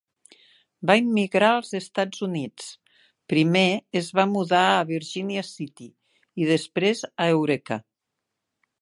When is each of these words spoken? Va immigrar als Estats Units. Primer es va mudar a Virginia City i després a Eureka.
Va 0.91 0.93
immigrar 1.01 1.49
als 1.57 1.69
Estats 1.79 2.23
Units. 2.29 2.71
Primer 3.35 3.65
es 4.03 4.11
va 4.21 4.27
mudar 4.33 4.65
a 4.73 4.83
Virginia 4.95 5.47
City 5.53 5.91
i 6.45 6.53
després 6.55 7.09
a 7.15 7.33
Eureka. 7.39 7.83